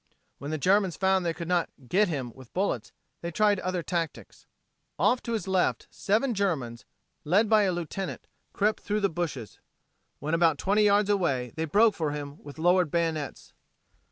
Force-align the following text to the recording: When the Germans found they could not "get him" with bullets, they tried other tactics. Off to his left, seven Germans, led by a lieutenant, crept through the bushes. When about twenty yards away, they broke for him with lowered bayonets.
When 0.39 0.49
the 0.49 0.57
Germans 0.57 0.95
found 0.97 1.23
they 1.23 1.31
could 1.31 1.47
not 1.47 1.69
"get 1.87 2.07
him" 2.07 2.31
with 2.33 2.55
bullets, 2.55 2.91
they 3.21 3.29
tried 3.29 3.59
other 3.59 3.83
tactics. 3.83 4.47
Off 4.97 5.21
to 5.21 5.33
his 5.33 5.47
left, 5.47 5.85
seven 5.91 6.33
Germans, 6.33 6.85
led 7.23 7.47
by 7.47 7.65
a 7.65 7.71
lieutenant, 7.71 8.25
crept 8.51 8.79
through 8.79 9.01
the 9.01 9.09
bushes. 9.09 9.59
When 10.17 10.33
about 10.33 10.57
twenty 10.57 10.85
yards 10.85 11.11
away, 11.11 11.51
they 11.55 11.65
broke 11.65 11.93
for 11.93 12.13
him 12.13 12.41
with 12.41 12.57
lowered 12.57 12.89
bayonets. 12.89 13.53